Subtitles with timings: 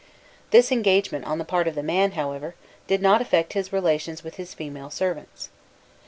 [0.49, 2.55] This engagement on the part of the man, however,
[2.87, 5.49] did not affect his relations with his female servants.